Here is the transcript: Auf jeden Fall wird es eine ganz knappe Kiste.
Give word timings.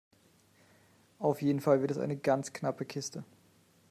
Auf 1.19 1.43
jeden 1.43 1.59
Fall 1.59 1.81
wird 1.81 1.91
es 1.91 1.99
eine 1.99 2.17
ganz 2.17 2.53
knappe 2.53 2.85
Kiste. 2.85 3.23